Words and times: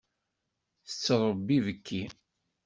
Tettṛebbi 0.87 1.53
ibekki. 1.57 2.03